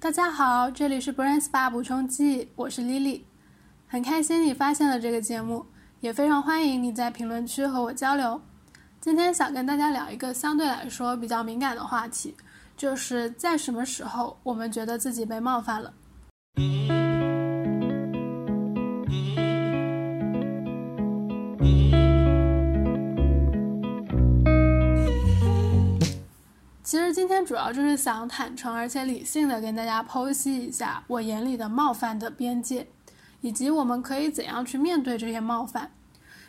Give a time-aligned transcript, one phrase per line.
[0.00, 3.22] 大家好，这里是 Brain Spa 补充剂，我是 Lily，
[3.88, 5.66] 很开心你发现了这个节目，
[5.98, 8.40] 也非常欢迎你在评论区和我交流。
[9.00, 12.32] 今天想跟大家聊一个相对来说比较敏感的话题，
[12.76, 15.92] 就是在什么时候我们觉得自己被冒犯了。
[26.88, 32.88] 其实今天主要就是想坦诚而且理性的跟大家剖析一下我眼里的冒犯的边界，
[33.42, 35.90] 以及我们可以怎样去面对这些冒犯。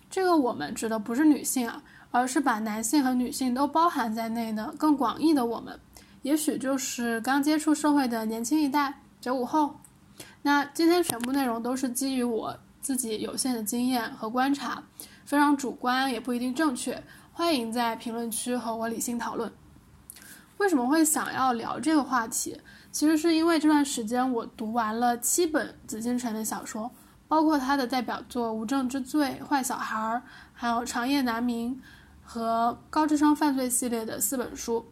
[0.09, 5.77] 这个我们指的不是女性啊，而是把男性和女性都包含在内的更广义的我们，
[6.21, 9.76] 也许就是刚接触社会的年轻一代九五后。
[10.43, 14.81] 那今天全部内容都是基于我自己有限的经验和观察，
[15.26, 17.03] 非常主观，也不一定正确。
[17.34, 19.51] 欢迎在评论区和我理性讨论。
[20.59, 22.59] 为什么会想要聊这个话题？
[22.91, 26.91] 其实是因为这段时间我读完了七本紫禁城的小说，
[27.30, 29.98] 包括他的代表作《无证之罪》《坏小孩》，
[30.51, 31.74] 还有《长夜难明》
[32.21, 34.85] 和《高智商犯罪》系列的四本书。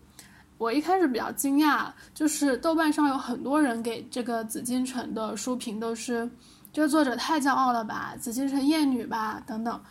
[0.58, 6.31] 我一开始比较惊讶，就是豆瓣上有很多人给这个紫禁城的书评都是，
[6.72, 9.84] 这个作者太骄傲了吧，紫禁城厌女吧等等。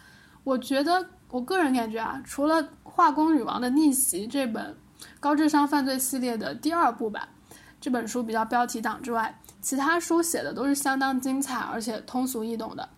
[0.43, 4.75] 我觉得我个人感觉啊，除了《化工女王的逆袭》这本。
[5.21, 7.29] 高智商犯罪系列的第二部吧，
[7.81, 12.89] 这本书比较标题党之外，其他书写的都是相当精彩，而且通俗易懂的，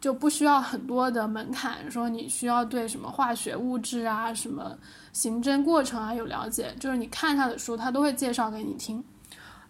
[0.00, 4.76] 就不需要很多的门槛，说你需要对什么化学物质啊、什么
[5.12, 9.04] 刑侦过程啊有了解，就是你看他的书，他都会介绍给你听。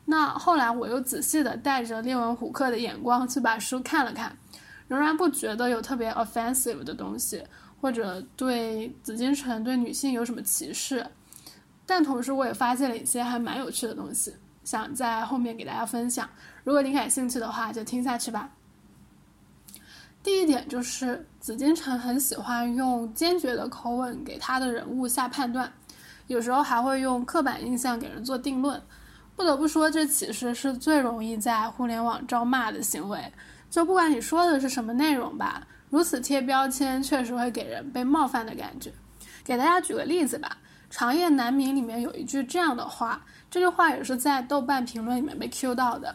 [0.09, 4.37] 那后来我又仔细的带着列文虎克的眼光去把书看了看，
[4.87, 7.43] 仍然不觉得有特别 offensive 的东西，
[7.81, 11.05] 或者对紫禁城对女性有什么歧视。
[11.87, 14.35] 但同时，我也发现了一些还蛮有趣的东西，
[14.65, 16.29] 想在后面给大家分享。
[16.65, 18.51] 如果你感兴趣的话，就听下去吧。
[20.23, 25.73] 第一点就是紫禁城很喜欢用坚决的口吻给他的人物下判断，
[26.27, 28.83] 有时候还会用刻板印象给人做定论。
[29.37, 33.33] 不得不说，这其实是最容易在互联网招骂的行为。
[33.71, 38.93] 就不管你说的是什么内容吧，如此贴标签确实会给人被冒犯的感觉。
[39.45, 40.59] 给大家举个例子吧。
[40.89, 46.15] 长夜难明里面有一句这样的话，这句话也是在豆瓣评论里面被 Q 到的。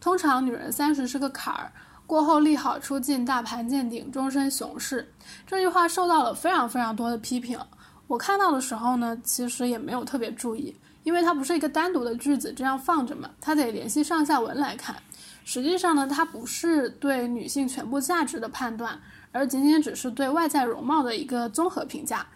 [0.00, 1.72] 通常女人三十是个坎儿，
[2.06, 5.12] 过后利好出尽，大盘见顶，终身熊市。
[5.46, 7.58] 这句话受到了非常非常多的批评。
[8.06, 14.96] 我看到的时候呢，其实也没有特别注意，因为它不是一个单独的句子这样放着嘛，它得联系上下文来看。
[15.44, 18.98] 实际上呢，它不是对女性全部价值的判断，
[19.32, 22.26] 而仅仅只是对外在容貌的一个综合评价。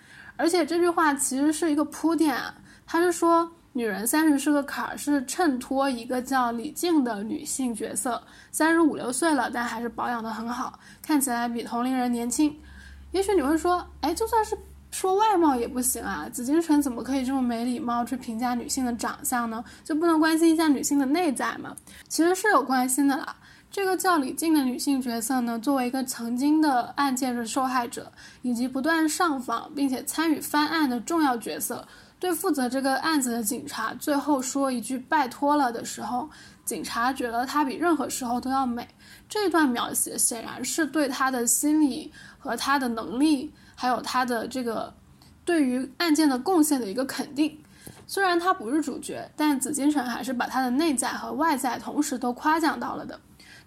[0.42, 2.36] 而且这句话其实是一个铺垫，
[2.84, 8.20] 他是说女人三十是个坎儿，是衬托一个叫李静的女性角色，
[8.50, 12.58] 三十五六岁了，但还是保养得很好，看起来比同龄人年轻。
[13.12, 14.58] 也许你会说，哎，就算是
[14.90, 19.64] 说外貌也不行啊，紫禁城怎么可以这么没礼貌去评价女性的长相呢？
[19.84, 21.76] 就不能关心一下女性的内在吗？
[22.08, 23.36] 其实是有关心的啦。
[23.72, 28.12] 这个叫李静的女性角色呢，作为一个曾经的案件的受害者，
[28.42, 31.88] 以及不断上访并且参与翻案的重要角色，
[32.20, 36.28] 对负责这个案子的警察最后说一句“拜托了”的时候，
[36.66, 38.86] 警察觉得她比任何时候都要美。
[39.26, 44.92] 这段描写显然是对她的心理和她的能力，还有她的这个
[45.46, 47.58] 对于案件的贡献的一个肯定。
[48.06, 53.18] 虽然她不是主角，但紫禁城还是把她的内在和外在同时都夸奖到了的。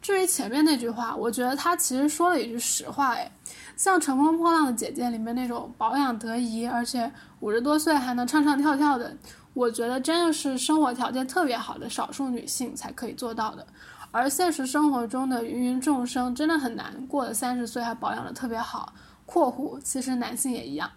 [0.05, 3.31] 至于前面那句话，我觉得他其实说了一句实话，哎，
[3.75, 9.17] 像《乘风破浪的姐姐》里面那种保养得宜，而且五十多岁还能唱唱跳跳的，
[9.55, 13.65] 我觉得真的是生活条件特别好的少数女性才可以做到的。
[14.11, 18.93] 而现实生活中的芸芸众生真的很难过了三十岁还保养的特别好。
[19.25, 20.87] 括弧其实男性也一样。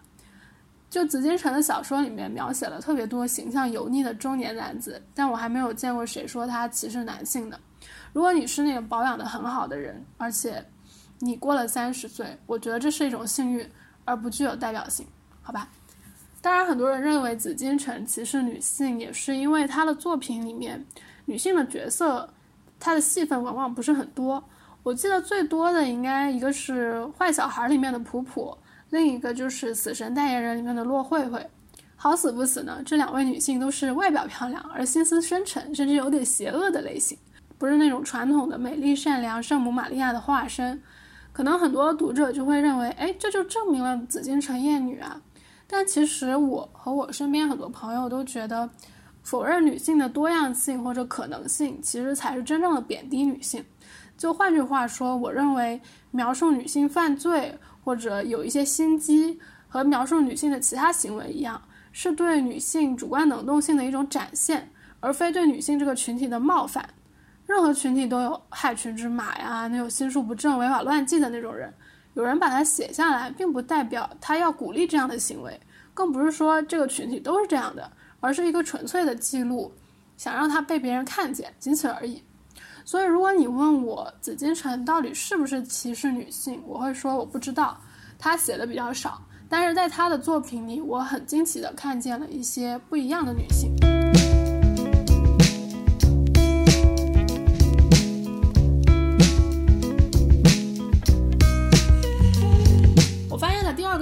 [0.87, 7.59] 就紫禁城的小说里面描写了特别多形象油腻的中年男子，但我还没有见过谁说他歧视男性的。
[8.13, 10.65] 如果你是那个保养的很好的人，而且
[11.19, 13.69] 你过了三十岁，我觉得这是一种幸运，
[14.05, 15.05] 而不具有代表性，
[15.41, 15.69] 好吧？
[16.41, 20.85] 当然，很多人认为紫禁城歧视女性，也是因为他的作品里面
[21.25, 22.29] 女性的角色，
[22.79, 24.41] 她的戏份往往不是很多。
[24.81, 28.57] 我记得最多的应该一个是《坏小孩》里面的普普，
[28.89, 31.45] 另一个就是《死神代言人》里面的骆慧慧。
[31.97, 37.17] 好死不死呢，这两位女性都是外表漂亮而心思深沉，甚至有点邪恶的类型。
[37.59, 40.81] 不是那种传统的美丽善良圣母玛利亚的化身，
[41.33, 45.21] 可能很多读者就会认为，哎，这就证明了紫禁城艳女啊。
[45.67, 48.67] 但其实我和我身边很多朋友都觉得，
[49.21, 53.63] 否认女性的多样性或者可能性，其实才是真正的贬低女性。
[54.17, 55.79] 就换句话说，我认为
[56.11, 61.61] 描述女性犯罪或者有一些心机，和描述女性的其他行为一样，
[61.91, 64.71] 是对女性主观能动性的一种展现，
[65.01, 66.89] 而非对女性这个群体的冒犯。
[67.49, 71.73] 任何群体都有害群之马呀，那有心术不正、违法乱纪的那种人。
[72.13, 75.59] 有人把它写下来，并不代表他要鼓励这样的行为，
[75.95, 79.73] 更不是说这个群体都是这样的，而是一个纯粹的记录，
[80.15, 82.21] 想让他被别人看见，仅此而已。
[82.85, 87.75] 所以，如果你问我紫禁城到底是不是歧视女性，我会说我不知道。
[88.19, 89.19] 他写的比较少，
[89.49, 93.73] 但是在他的作品里，我很惊奇的看见了一些不一样的女性。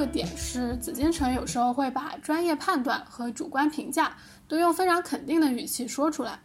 [0.08, 4.16] 点是紫禁城有时候会把专业判断和主观评价
[4.48, 6.40] 都用非常肯定的语气说出来。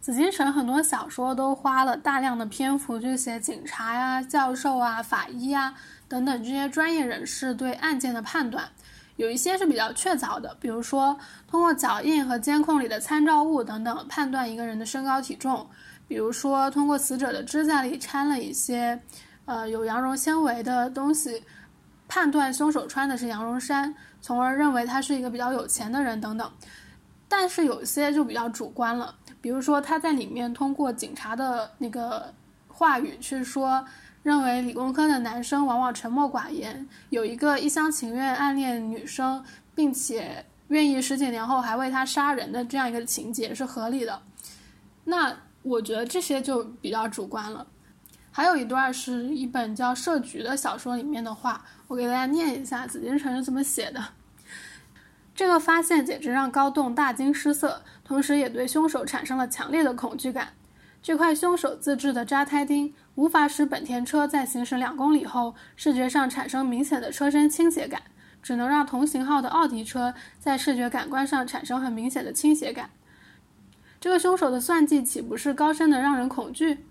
[0.00, 5.74] 紫禁城很多小说都花了大量的篇幅去写警察呀、教授啊、法医啊
[6.06, 8.68] 等等这些专业人士对案件的判断，
[9.16, 11.18] 有一些是比较确凿的，比如说
[11.48, 15.66] 通过脚印和监控里的参照物等等判断一个人的身高体重，
[16.06, 19.00] 比如说通过死者的指甲里掺了一些
[19.46, 21.42] 呃有羊绒纤维的东西。
[22.08, 26.50] 判断凶手穿的是羊绒衫，从而认为他是一个比较有钱的人等等。
[27.28, 32.32] 但是有些就比较主观了，比如说他在里面通过警察的那个
[32.68, 33.84] 话语去说，
[34.22, 44.22] 认为理工科的男生往往沉默寡言，有一个一厢情愿暗恋女生，并且愿意十几年后还为他杀人的这样一个情节是合理的。
[45.04, 47.66] 那我觉得这些就比较主观了。
[48.36, 54.04] 还有一段是一本叫《设局》的小说里面的话，我给大家念一下紫禁城是怎么写的。
[55.36, 60.48] 这个发现简直让高栋大惊失色，同时也对凶手产生了强烈的恐惧感。
[61.00, 68.02] 这块凶手自制的扎胎钉无法使本田车在行驶两公里后视觉上产生明显的车身倾斜感，
[68.42, 72.90] 只能让同型号的奥迪车在视觉感官上产生很明显的倾斜感。
[74.00, 76.84] 这个凶手的算计岂不是高深的让人恐惧？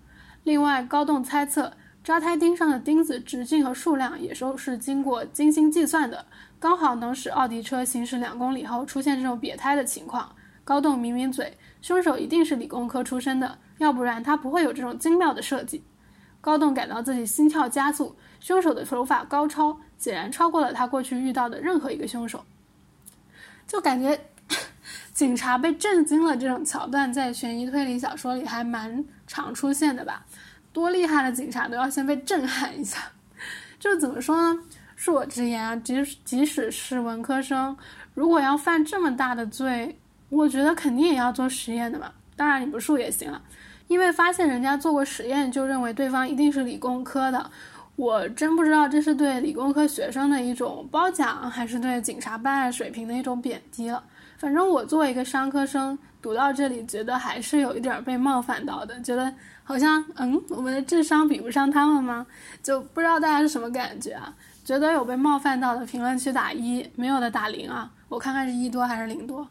[0.44, 1.72] 另外，高栋猜测
[2.04, 6.26] 扎胎钉上的钉子直径和数量也都是经过精心计算的，
[6.58, 10.30] 刚好能使奥迪车行驶两公里后出现这种瘪胎的情况。
[10.62, 15.82] 高栋抿抿嘴，凶手一定是理工科出身的，要不然他不会有这种精妙的设计。
[16.42, 22.44] 高栋感到自己心跳加速，凶手的手法高超，显然超过了他过去遇到的任何一个凶手。
[23.66, 24.18] 就感觉
[25.14, 30.26] 警察被震惊了这种桥段，在悬疑推理小说里还蛮常出现的吧。
[30.72, 32.98] 多厉害的警察都要先被震撼一下，
[33.78, 34.60] 就怎么说呢？
[34.98, 37.76] 恕我直言啊，即即使是文科生，
[38.14, 39.96] 如果要犯这么大的罪，
[40.30, 42.12] 我觉得肯定也要做实验的吧。
[42.34, 43.40] 当然你不恕也行了，
[43.86, 47.50] 因为发现人家做过实验，就认为对方一定是理工科的，
[47.94, 54.02] 我真不知道这是对理工科学生的一种褒奖，还是对警察办案水平的一种贬低了。
[54.44, 59.32] 反正我作为一个商科生，读到这里，觉得还是有一点被冒犯到的，觉得。
[59.62, 62.26] 好像嗯，我们的智商比不上他们吗？
[62.62, 64.30] 就不知道大家是什么感觉啊？
[64.62, 67.90] 觉得有被冒犯到的，评论区打一，没有的打零啊！
[68.10, 69.48] 我看看是一多还是零多。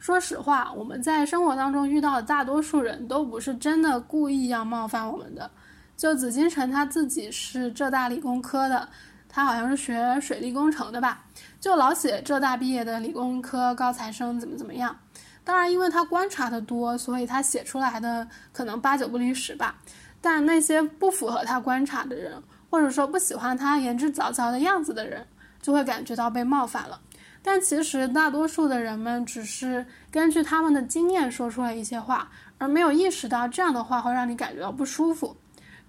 [0.00, 5.48] 说实话，我们在生活当中遇到的大多数人都不是真的故意要冒犯我们的。
[5.96, 8.88] 就紫金城他自己是浙大理工科的，
[9.32, 11.24] 他好像是学水利工程的吧？
[11.58, 14.94] 就老写浙大毕业的理工科高材生怎么怎么样。
[15.42, 19.74] 当然，因为他观察的多，所以他写出来的可能八九不离十吧。
[20.20, 25.26] 但那些不符合他观察的人，或者说不喜欢他言之凿凿的样子的人，
[25.60, 27.00] 就会感觉到被冒犯了。
[27.42, 35.36] 但其实大多数的人们只是根据他们的经验说出了一些话，而没有意识到这样的话会让你感觉到不舒服。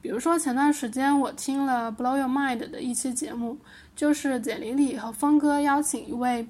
[0.03, 3.57] 比如说前段时间我听了《Blow Your Mind》的一期节目，
[3.95, 6.45] 就是简玲里和峰哥邀请一位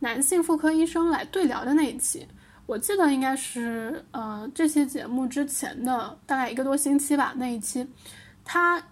[0.00, 2.26] 男性妇科医生来对聊的那一期。
[2.66, 7.86] 我记得应该是呃这期节目之前的大概一个多星期吧，那一期，
[8.44, 8.82] 他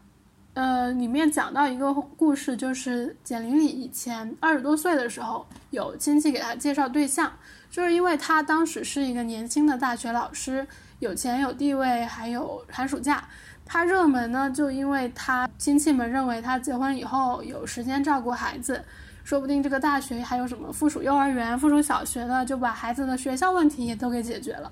[0.54, 7.36] 呃里面讲到一个故事，就是简玲里以前二十多岁的时候，有亲戚给他介绍对象，
[7.72, 10.64] 就是因为他当时是一个年轻的大学老师，
[11.00, 13.28] 有钱有地位，还有寒暑假，
[13.66, 18.82] 他热门呢，就因为他亲戚们认为他结婚以后有时间照顾孩子。
[19.24, 24.70] 说不定这个大学还有什么附属幼儿园、附属小学的，就把孩子的学校问题也都给解决了。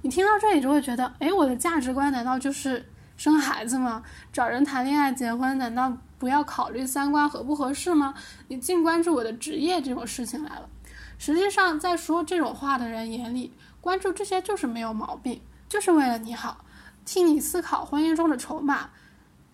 [0.00, 2.84] 你听到这里就会觉得，哎，我的价值观难道就是
[3.16, 4.02] 生孩子吗？
[4.32, 8.12] 找人谈恋爱、结婚，难道不要考虑三观合不合适吗？
[8.48, 10.68] 你净关注我的职业这种事情来了。
[11.16, 16.64] 实际上，在说这种话的人眼里，关注这些就是没有毛病，就是为了你好，
[17.04, 18.90] 替你思考婚姻中的筹码，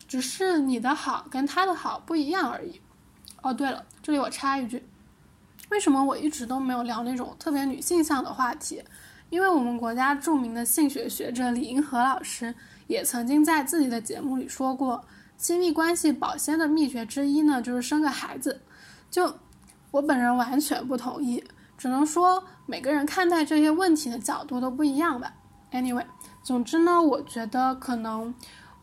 [0.06, 2.80] 只是你的好跟他的好不一样而已。
[3.42, 4.86] 哦，对了，这里我插一句，
[5.70, 8.82] 为什么我一直都没有聊那种特别女性向的话题？
[9.30, 12.54] 因为我们国家著名的性学学者李银河老师
[12.86, 15.04] 也曾经在自己的节目里说过，
[15.36, 18.62] 亲密关系保鲜的秘诀之一呢，就是生个孩子。
[19.10, 19.38] 就
[19.90, 21.44] 我本人完全不同意，
[21.76, 25.34] 只能说每个人看待这些问题的角度都不一样吧。
[25.70, 26.06] Anyway，
[26.48, 28.34] 总之呢，我觉得可能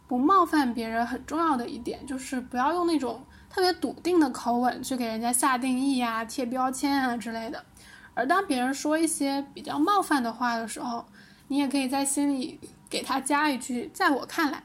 [0.07, 7.65] 不冒犯别人很重要的一点，就是不要用那种特别笃定的口吻去给人家下定义呀、贴标签啊之类的。
[8.13, 11.03] 而当别人说一些比较冒犯的话的时候，
[11.47, 14.61] 你也可以在心里给他加一句“在我看来”，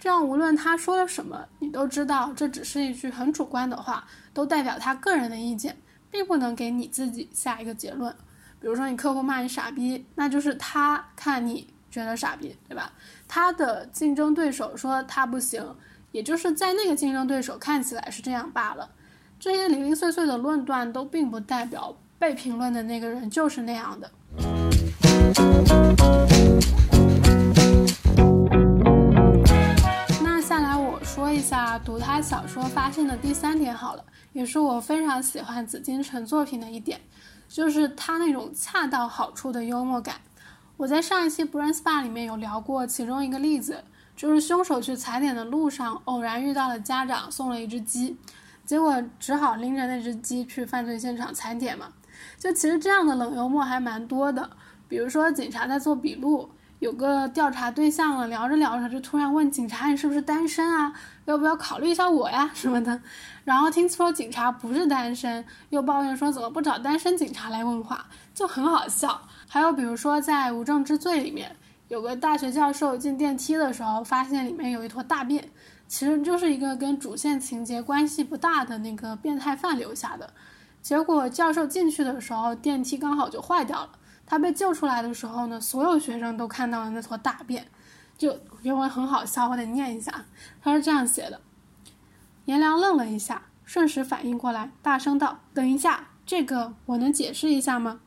[0.00, 5.76] 这样无论他说了什么，你都知道这只是一句很主观的话，都代表他个人的意见，
[6.10, 8.10] 并不能给你自己下一个结论。
[8.58, 12.92] 比如说你客户骂你傻逼，那就是他看你觉得傻逼，对吧？
[13.26, 15.74] 他的竞争对手说他不行，
[16.12, 18.90] 也就是在那个竞争对手看起来是这样罢了。
[19.40, 21.96] 这些零零碎碎的论断都并不代表。
[22.20, 24.10] 被评论的那个人就是那样的。
[30.20, 37.00] 那下来我说一下读他小说发现的第三点好了，也是我非常喜欢紫金陈作品的一点，
[37.48, 40.16] 就是他那种恰到好处的幽默感。
[40.78, 43.82] 我在上一期 Brain Spa 里面有聊过其中一个例子，
[44.14, 48.16] 就是凶手去踩点的路上偶然遇到了家长送了一只鸡，
[48.64, 51.88] 结果只好拎着那只鸡去犯罪现场踩点嘛。
[52.38, 54.48] 就其实这样的冷幽默还蛮多的，
[54.86, 60.92] 比如说警察在做笔录，有个调查对象了，聊着聊着就突然问警察你是不是单身啊？
[61.24, 63.02] 要不要考虑一下我呀什么的，
[63.42, 69.20] 然后听说警察不是单身，又抱怨说怎么不找单身警察来问话，就很好笑。
[69.48, 71.56] 还有比如说在《无证之罪》里面，
[71.88, 75.50] 有个大学教授进电梯的时候发现里面有一坨大便，
[75.88, 80.34] 其实就是一个跟主线情节关系不大的那个变态犯留下的。
[80.82, 83.90] 结果教授进去的时候，电梯刚好就坏掉了。
[84.26, 87.66] 他被救出来的时候呢，所有学生都看到了那坨大便，
[88.18, 90.26] 就原文很好笑，我得念一下。
[90.62, 91.40] 他是这样写的：
[92.44, 98.00] 颜良愣了一下，瞬时反应过来，大声道：“等一下，这个我能解释一下吗？”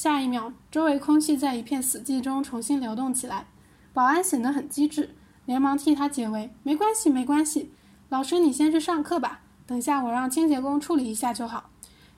[0.00, 3.48] 下一秒，周围空气在一片死寂中重新流动起来。
[3.92, 7.72] 保安显得很机智，连忙替他解围：“没关系，没关系，
[8.08, 11.70] 老师你先去上课吧，等下我让清洁工处理一下就好。”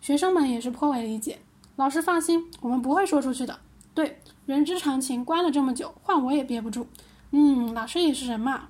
[0.03, 1.39] 学生们也是颇为理解。
[1.77, 3.59] 老师放心，我们不会说出去的。
[3.95, 6.87] 对，人之常情，关了这么久，换我也憋不住。
[7.31, 8.69] 嗯，老师也是人嘛。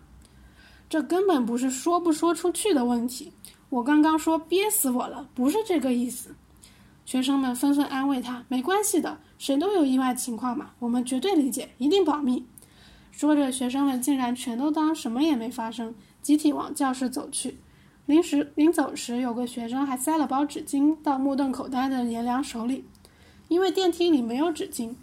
[0.88, 3.32] 这根本不是说不说出去的问题。
[3.70, 6.36] 我刚刚说憋死我了，不是这个意思。
[7.10, 12.46] 学生们纷纷安慰他：“没关系的，谁都有意外情况嘛，我们绝对理解，一定保密。”
[13.10, 17.58] 说着，学生们竟然全都当什么也没发生，集体往教室走去。
[18.06, 22.84] 临时临走时，有个学生还塞了包纸巾到目瞪口呆的颜良手里，
[23.48, 24.94] 因为电梯里没有纸巾。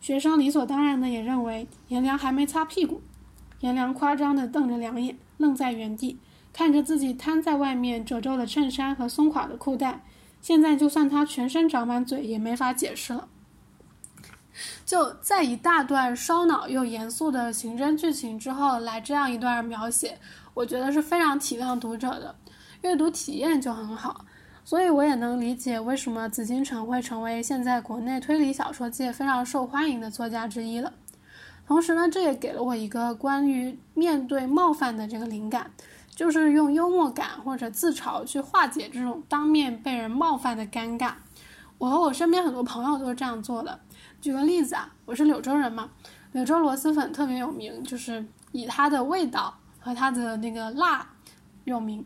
[0.00, 3.00] 学生理所当然的也认为颜良还没擦屁股。
[3.60, 6.18] 颜良夸张的瞪着两眼，愣在原地，
[6.52, 10.02] 看着自己摊在外面褶皱的衬衫和松垮的裤带。
[10.40, 13.28] 现在就算他全身长满嘴，也没法解释了。
[14.84, 20.18] 就在一大段烧脑又严肃的刑侦剧情之后，来这样一段描写。
[20.52, 22.34] 我觉得是非常体谅读者的，
[22.82, 24.24] 阅读体验就很好，
[24.64, 30.92] 所以我也能理解为什么紫金陈会成为现在国内推理小说界非常受欢迎的作家之一了。
[31.66, 35.70] 同时呢，这也给了我一个关于面对冒犯的这个灵感，
[36.20, 41.14] 就是用幽默感或者自嘲去化解这种当面被人冒犯的尴尬。
[41.78, 43.80] 我和我身边很多朋友都是这样做的。
[44.20, 45.88] 举个例子啊，我是柳州人嘛，
[46.32, 48.22] 柳州螺蛳粉特别有名，就是
[48.52, 49.56] 以它的味道。
[49.78, 51.08] 和它的那个辣
[51.64, 52.04] 有名，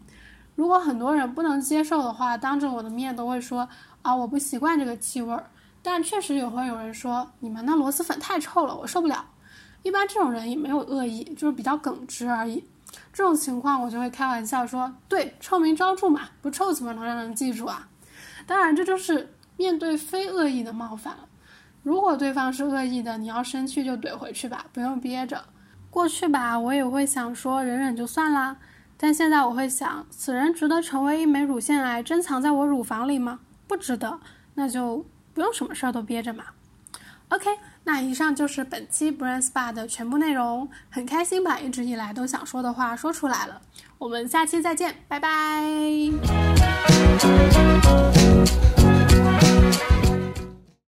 [0.55, 3.69] 如果很多人不能接受的话，当着我的面都会说
[4.03, 5.51] 啊，我不习惯这个气味儿。
[5.83, 9.27] 但确实也会有人说，你们那螺蛳粉太臭了，我受不了。
[9.83, 12.63] 一般这种人也没有恶意，就是比较耿直而已。
[13.13, 17.89] 这种情况我就会开玩笑说，对，臭名昭著嘛，不臭怎么能让人记住啊？
[18.47, 21.29] 当然，这就是面对非恶意的冒犯了。
[21.83, 25.45] 如果对方是恶意的，你要生气就怼回去吧，不用憋着。
[25.91, 28.57] 过去吧，我也会想说忍忍就算啦，
[28.97, 33.41] 但现在我会想，此人值得成为一枚乳腺癌珍藏在我乳房里吗？
[33.67, 34.19] 不值得，
[34.55, 36.45] 那就不用什么事儿都憋着嘛。
[37.35, 37.51] OK，
[37.83, 43.61] 那以上就是本期 Brand Spa 的全部内容，很开心把一直以来都想说的话说出来了。
[43.99, 45.61] 我们下期再见，拜拜。